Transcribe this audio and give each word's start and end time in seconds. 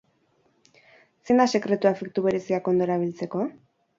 Zein 1.27 1.41
da 1.41 1.47
sekretua 1.59 1.93
efektu 1.97 2.25
bereziak 2.29 2.73
ondo 2.75 2.87
erabiltzeko? 2.89 3.45